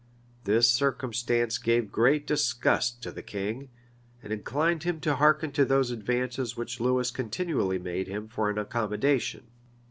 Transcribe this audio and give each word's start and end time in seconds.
This 0.45 0.67
circumstance 0.67 1.59
gave 1.59 1.91
great 1.91 2.25
disgust 2.25 3.03
to 3.03 3.11
the 3.11 3.21
king, 3.21 3.69
and 4.23 4.33
inclined 4.33 4.81
him 4.81 4.99
to 5.01 5.17
hearken 5.17 5.51
to 5.51 5.63
those 5.63 5.91
advances 5.91 6.57
which 6.57 6.79
Lewis 6.79 7.11
continually 7.11 7.77
made 7.77 8.07
him 8.07 8.27
for 8.27 8.49
an 8.49 8.57
accommodation. 8.57 9.43